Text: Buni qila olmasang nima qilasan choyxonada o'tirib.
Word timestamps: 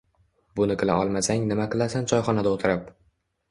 Buni 0.59 0.77
qila 0.83 0.95
olmasang 1.01 1.45
nima 1.53 1.69
qilasan 1.75 2.11
choyxonada 2.15 2.57
o'tirib. 2.57 2.93